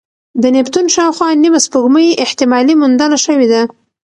د 0.41 0.43
نیپتون 0.55 0.85
شاوخوا 0.95 1.27
نیمه 1.43 1.59
سپوږمۍ 1.65 2.07
احتمالي 2.23 2.73
موندنه 2.81 3.17
شوې 3.25 3.47
ده. 3.53 3.61